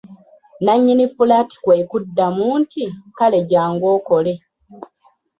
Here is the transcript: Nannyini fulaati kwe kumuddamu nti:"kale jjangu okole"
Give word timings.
Nannyini 0.63 1.05
fulaati 1.15 1.55
kwe 1.63 1.75
kumuddamu 1.89 2.45
nti:"kale 2.61 3.39
jjangu 3.47 3.85
okole" 3.95 4.33